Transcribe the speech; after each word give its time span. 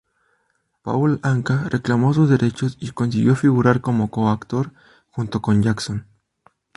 Paul 0.81 1.19
Anka 1.21 1.69
reclamó 1.69 2.11
sus 2.15 2.27
derechos 2.27 2.75
y 2.79 2.89
consiguió 2.89 3.35
figurar 3.35 3.81
como 3.81 4.09
co-autor 4.09 4.73
junto 5.11 5.43
con 5.43 5.61
Jackson. 5.61 6.07